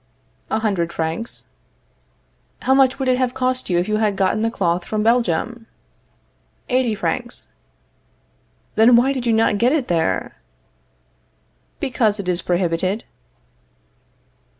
A 0.49 0.57
hundred 0.57 0.91
francs. 0.91 1.45
How 2.63 2.73
much 2.73 2.97
would 2.97 3.07
it 3.07 3.19
have 3.19 3.35
cost 3.35 3.69
you 3.69 3.77
if 3.77 3.87
you 3.87 3.97
had 3.97 4.15
gotten 4.15 4.41
the 4.41 4.49
cloth 4.49 4.83
from 4.83 5.03
Belgium? 5.03 5.67
Eighty 6.69 6.95
francs. 6.95 7.49
Then 8.73 8.95
why 8.95 9.13
did 9.13 9.27
you 9.27 9.33
not 9.33 9.59
get 9.59 9.73
it 9.73 9.89
there? 9.89 10.37
Because 11.79 12.19
it 12.19 12.27
is 12.27 12.41
prohibited. 12.41 13.03